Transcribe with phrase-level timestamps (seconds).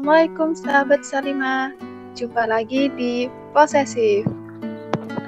[0.00, 1.76] Assalamualaikum sahabat Salima.
[2.16, 4.24] Jumpa lagi di Posesif.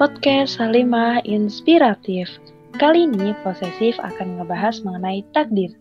[0.00, 2.40] Podcast Salimah Inspiratif.
[2.80, 5.76] Kali ini Posesif akan ngebahas mengenai takdir.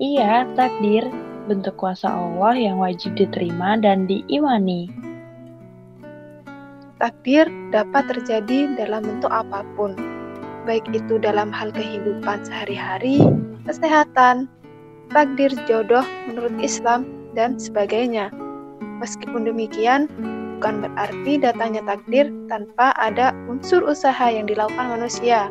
[0.00, 1.04] Iya, takdir
[1.44, 4.88] bentuk kuasa Allah yang wajib diterima dan diimani.
[7.04, 9.92] Takdir dapat terjadi dalam bentuk apa pun,
[10.64, 13.20] baik itu dalam hal kehidupan sehari-hari,
[13.68, 14.48] kesehatan,
[15.12, 18.30] takdir jodoh menurut Islam, dan sebagainya.
[19.00, 20.10] Meskipun demikian,
[20.60, 25.48] bukan berarti datanya takdir tanpa ada unsur usaha yang dilakukan manusia.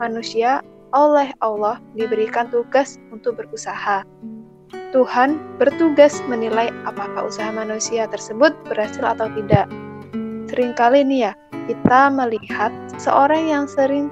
[0.00, 0.64] Manusia
[0.96, 4.02] oleh Allah diberikan tugas untuk berusaha.
[4.90, 9.70] Tuhan bertugas menilai apakah usaha manusia tersebut berhasil atau tidak.
[10.50, 11.32] Seringkali nih ya,
[11.70, 14.10] kita melihat seorang yang sering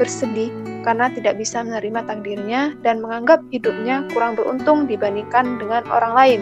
[0.00, 0.48] bersedih
[0.88, 6.40] karena tidak bisa menerima takdirnya dan menganggap hidupnya kurang beruntung dibandingkan dengan orang lain.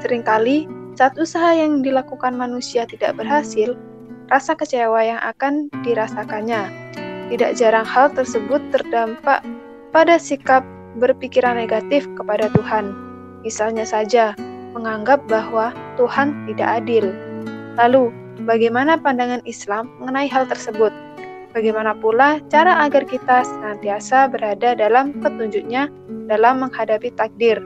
[0.00, 0.64] Seringkali,
[0.96, 3.76] saat usaha yang dilakukan manusia tidak berhasil,
[4.32, 6.72] rasa kecewa yang akan dirasakannya.
[7.28, 9.44] Tidak jarang hal tersebut terdampak
[9.92, 10.64] pada sikap
[10.96, 12.96] berpikiran negatif kepada Tuhan.
[13.44, 14.32] Misalnya saja,
[14.72, 17.12] menganggap bahwa Tuhan tidak adil.
[17.76, 18.08] Lalu,
[18.48, 21.11] bagaimana pandangan Islam mengenai hal tersebut?
[21.52, 25.92] Bagaimana pula cara agar kita senantiasa berada dalam petunjuknya
[26.24, 27.60] dalam menghadapi takdir.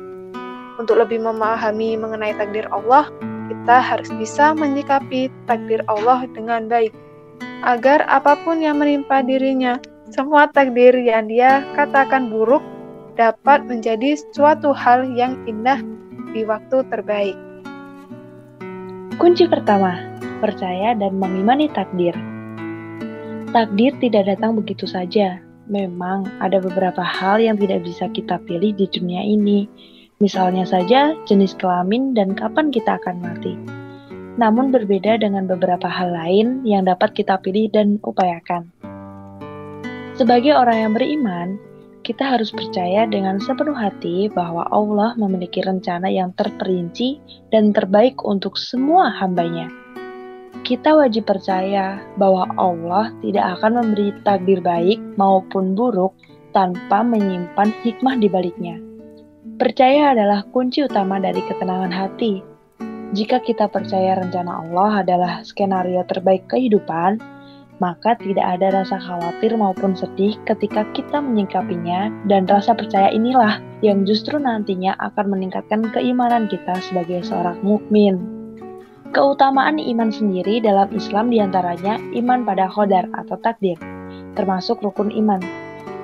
[0.77, 3.07] Untuk lebih memahami mengenai takdir Allah,
[3.47, 6.91] kita harus bisa menyikapi takdir Allah dengan baik.
[7.63, 9.79] Agar apa pun yang menimpa dirinya,
[10.11, 12.63] semua takdir yang dia katakan buruk
[13.15, 15.81] dapat menjadi suatu hal yang indah
[16.35, 17.39] di waktu terbaik.
[19.17, 19.97] Kunci pertama,
[20.45, 22.13] percaya dan mengimani takdir.
[23.57, 25.41] Takdir tidak datang begitu saja.
[25.65, 29.65] Memang ada beberapa hal yang tidak bisa kita pilih di dunia ini.
[30.21, 33.57] Misalnya saja jenis kelamin dan kapan kita akan mati.
[34.37, 38.69] Namun berbeda dengan beberapa hal lain yang dapat kita pilih dan upayakan.
[40.21, 41.57] Sebagai orang yang beriman,
[42.05, 47.25] kita harus percaya dengan sepenuh hati bahwa Allah memiliki rencana yang terperinci
[47.57, 49.73] dan terbaik untuk semua hambanya
[50.67, 56.11] kita wajib percaya bahwa Allah tidak akan memberi takdir baik maupun buruk
[56.51, 58.75] tanpa menyimpan hikmah di baliknya.
[59.63, 62.43] Percaya adalah kunci utama dari ketenangan hati.
[63.15, 67.23] Jika kita percaya rencana Allah adalah skenario terbaik kehidupan,
[67.79, 74.03] maka tidak ada rasa khawatir maupun sedih ketika kita menyingkapinya dan rasa percaya inilah yang
[74.03, 78.36] justru nantinya akan meningkatkan keimanan kita sebagai seorang mukmin.
[79.15, 83.79] Keutamaan iman sendiri dalam Islam di antaranya iman pada khodar atau takdir,
[84.35, 85.39] termasuk rukun iman.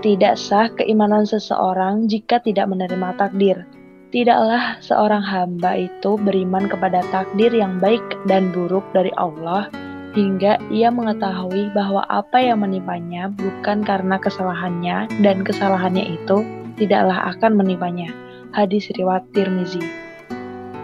[0.02, 3.66] Tidak sah keimanan seseorang jika tidak menerima takdir.
[4.12, 9.72] Tidaklah seorang hamba itu beriman kepada takdir yang baik dan buruk dari Allah
[10.12, 16.44] hingga ia mengetahui bahwa apa yang menimpanya bukan karena kesalahannya dan kesalahannya itu
[16.76, 18.12] tidaklah akan menimpanya.
[18.52, 19.80] Hadis riwayat Tirmizi.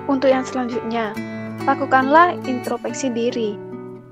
[0.09, 1.13] Untuk yang selanjutnya,
[1.69, 3.53] Lakukanlah introspeksi diri.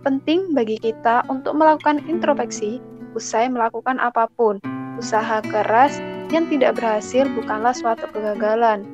[0.05, 2.84] Penting bagi kita untuk melakukan introspeksi
[3.17, 4.61] usai melakukan apa pun.
[5.00, 5.97] Usaha keras
[6.28, 8.84] yang tidak berhasil bukanlah suatu kegagalan.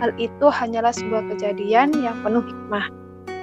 [0.00, 2.88] Hal itu hanyalah sebuah kejadian yang penuh hikmah.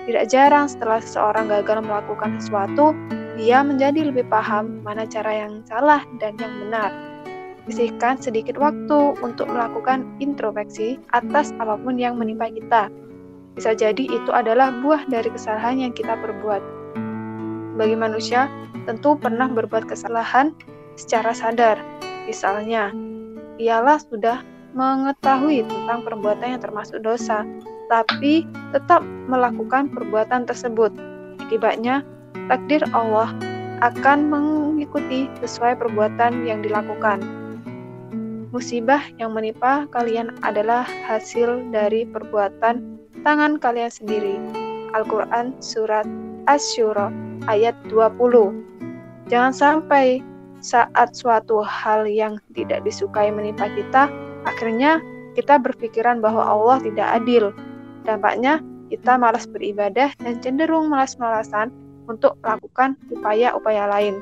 [0.10, 2.98] Tidak jarang setelah seseorang gagal melakukan sesuatu,
[3.38, 6.90] dia menjadi lebih paham mana cara yang salah dan yang benar.
[7.70, 12.90] Sisihkan sedikit waktu untuk melakukan introspeksi atas apa pun yang menimpa kita.
[13.54, 16.62] Bisa jadi itu adalah buah dari kesalahan yang kita perbuat.
[17.78, 18.50] Bagi manusia,
[18.90, 20.54] tentu pernah berbuat kesalahan
[20.98, 21.78] secara sadar.
[22.26, 22.90] Misalnya,
[23.62, 24.42] ialah sudah
[24.74, 27.46] mengetahui tentang perbuatan yang termasuk dosa,
[27.94, 30.90] tapi tetap melakukan perbuatan tersebut.
[31.46, 32.02] Akibatnya,
[32.50, 33.30] takdir Allah
[33.86, 37.22] akan mengikuti sesuai perbuatan yang dilakukan.
[38.54, 42.93] Musibah yang menimpa kalian adalah hasil dari perbuatan
[43.24, 44.36] tangan kalian sendiri.
[44.94, 46.06] Al-Quran Surat
[46.46, 47.10] Asyura
[47.50, 48.14] ayat 20
[49.32, 50.22] Jangan sampai
[50.64, 54.08] saat suatu hal yang tidak disukai menimpa kita,
[54.46, 55.02] akhirnya
[55.34, 57.50] kita berpikiran bahwa Allah tidak adil.
[58.06, 58.62] Dampaknya,
[58.94, 61.74] kita malas beribadah dan cenderung malas-malasan
[62.06, 64.20] untuk melakukan upaya-upaya lain.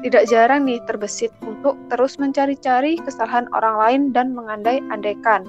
[0.00, 5.44] Tidak jarang nih terbesit untuk terus mencari-cari kesalahan orang lain dan mengandai-andaikan.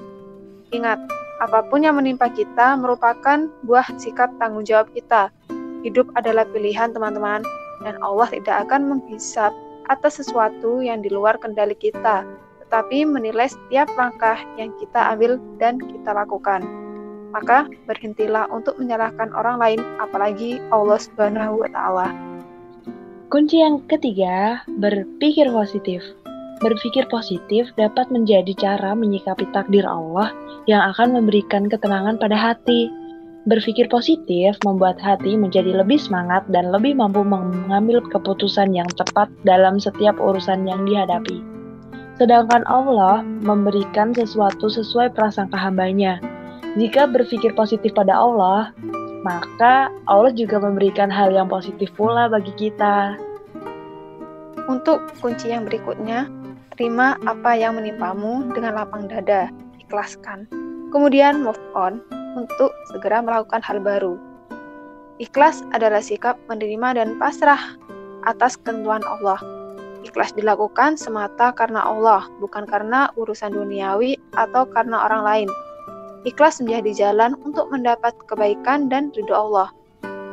[0.72, 1.00] Ingat,
[1.40, 5.32] Apa pun yang menimpa kita merupakan buah sikap tanggung jawab kita.
[5.86, 7.42] Hidup adalah pilihan, teman-teman,
[7.82, 9.50] dan Allah tidak akan menghisap
[9.90, 12.22] atas sesuatu yang di luar kendali kita,
[12.62, 16.62] tetapi menilai setiap langkah yang kita ambil dan kita lakukan.
[17.32, 22.08] maka berhentilah untuk menyalahkan orang lain, apalagi Allah Subhanahu wa Ta'ala.
[23.32, 26.04] Kunci yang ketiga, berpikir positif.
[26.62, 30.30] Berpikir positif dapat menjadi cara menyikapi takdir Allah
[30.70, 32.86] yang akan memberikan ketenangan pada hati.
[33.50, 39.82] Berpikir positif membuat hati menjadi lebih semangat dan lebih mampu mengambil keputusan yang tepat dalam
[39.82, 41.42] setiap urusan yang dihadapi.
[42.22, 46.22] Sedangkan Allah memberikan sesuatu sesuai prasangka hambanya.
[46.78, 48.70] Jika berpikir positif pada Allah,
[49.26, 53.18] maka Allah juga memberikan hal yang positif pula bagi kita.
[54.70, 56.30] Untuk kunci yang berikutnya,
[56.74, 60.48] terima apa yang menimpamu dengan lapang dada, ikhlaskan.
[60.92, 62.00] Kemudian move on
[62.36, 64.16] untuk segera melakukan hal baru.
[65.20, 67.76] Ikhlas adalah sikap menerima dan pasrah
[68.24, 69.38] atas ketentuan Allah
[70.02, 75.48] Ikhlas dilakukan semata karena Allah, bukan karena urusan duniawi atau karena orang lain.
[76.26, 79.70] Ikhlas menjadi jalan untuk mendapat kebaikan dan ridho Allah.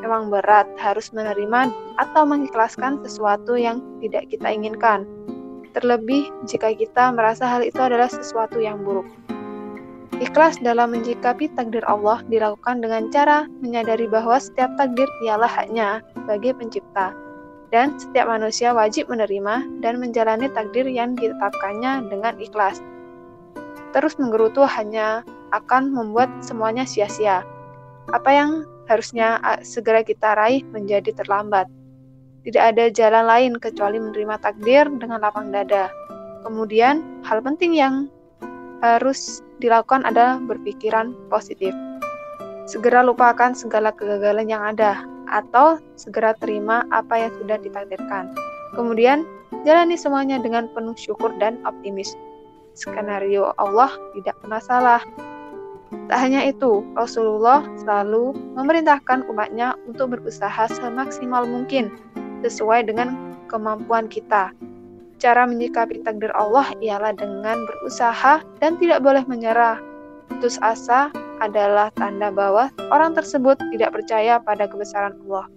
[0.02, 1.70] Memang berat harus menerima
[2.02, 5.06] atau mengikhlaskan sesuatu yang tidak kita inginkan.
[5.80, 9.08] Terlebih jika kita merasa hal itu adalah sesuatu yang buruk.
[10.20, 16.52] Ikhlas dalam menjikapi takdir Allah dilakukan dengan cara menyadari bahwa setiap takdir ialah haknya bagi
[16.52, 17.16] pencipta
[17.72, 22.84] dan setiap manusia wajib menerima dan menjalani takdir yang ditetapkannya dengan ikhlas.
[23.96, 25.24] Terus menggerutu hanya
[25.56, 27.48] akan membuat semuanya sia-sia.
[28.12, 31.72] Apa yang harusnya segera kita raih menjadi terlambat.
[32.40, 35.92] Tidak ada jalan lain kecuali menerima takdir dengan lapang dada.
[36.48, 38.08] Kemudian, hal penting yang
[38.80, 41.76] harus dilakukan adalah berpikiran positif.
[42.64, 48.32] Segera lupakan segala kegagalan yang ada, atau segera terima apa yang sudah ditakdirkan.
[48.72, 49.28] Kemudian,
[49.68, 52.16] jalani semuanya dengan penuh syukur dan optimis.
[52.72, 55.02] Skenario Allah tidak pernah salah.
[56.08, 61.92] Tak hanya itu, Rasulullah selalu memerintahkan umatnya untuk berusaha semaksimal mungkin
[62.44, 63.16] sesuai dengan
[63.50, 64.54] kemampuan kita.
[65.20, 69.82] Cara menyikapi takdir Allah ialah dengan berusaha dan tidak boleh menyerah.
[70.32, 71.12] Putus asa
[71.44, 75.52] adalah tanda bahwa orang tersebut tidak percaya pada kebesaran Allah.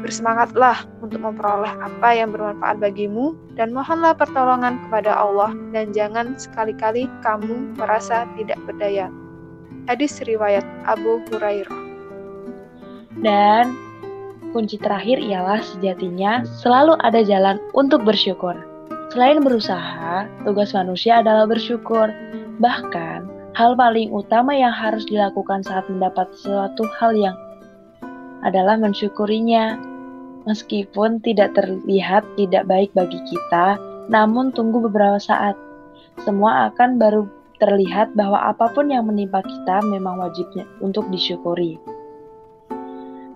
[0.00, 7.08] Bersemangatlah untuk memperoleh apa yang bermanfaat bagimu dan mohonlah pertolongan kepada Allah dan jangan sekali-kali
[7.24, 9.12] kamu merasa tidak berdaya.
[9.88, 11.80] Hadis riwayat Abu Hurairah.
[13.20, 13.76] Dan
[14.50, 18.54] kunci terakhir ialah sejatinya selalu ada jalan untuk bersyukur.
[19.10, 22.14] Selain berusaha, tugas manusia adalah bersyukur.
[22.62, 27.36] Bahkan, Hal paling utama yang harus dilakukan saat mendapat sesuatu hal yang
[28.46, 29.76] adalah mensyukurinya.
[30.48, 33.76] Meskipun tidak terlihat tidak baik bagi kita,
[34.08, 35.52] namun tunggu beberapa saat.
[36.24, 37.28] Semua akan baru
[37.60, 41.76] terlihat bahwa apa pun yang menimpa kita memang wajibnya untuk disyukuri.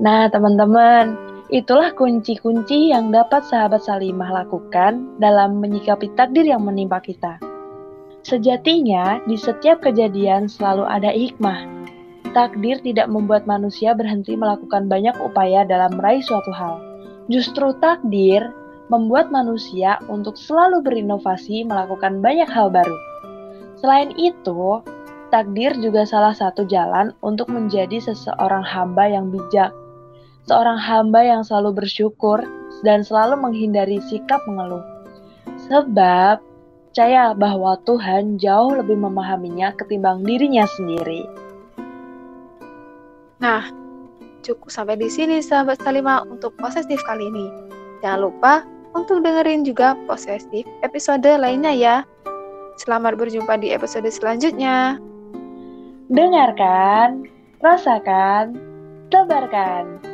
[0.05, 1.17] Nah, teman-teman,
[1.49, 7.41] itulah kunci-kunci yang dapat sahabat Salimah lakukan dalam menyikapi takdir yang menimpa kita.
[8.21, 11.65] Sejatinya, di setiap kejadian selalu ada hikmah.
[12.37, 16.85] Takdir tidak membuat manusia berhenti melakukan banyak upaya dalam meraih suatu hal.
[17.33, 18.45] Justru takdir
[18.93, 22.97] membuat manusia untuk selalu berinovasi melakukan banyak hal baru.
[23.81, 24.85] Selain itu,
[25.33, 29.73] takdir juga salah satu jalan untuk menjadi seseorang hamba yang bijak.
[30.45, 32.45] Seorang hamba yang selalu bersyukur
[32.85, 34.85] dan selalu menghindari sikap mengeluh.
[35.69, 36.45] Sebab
[36.93, 41.25] percaya bahwa Tuhan jauh lebih memahaminya ketimbang dirinya sendiri.
[43.41, 43.73] Nah,
[44.45, 47.49] cukup sampai di sini sahabat Salima untuk posesif kali ini.
[48.05, 48.55] Jangan lupa
[48.93, 51.97] untuk dengerin juga posesif episode lainnya ya.
[52.77, 55.01] Selamat berjumpa di episode selanjutnya.
[56.13, 57.25] Dengarkan,
[57.65, 58.61] rasakan,
[59.09, 60.14] tebarkan.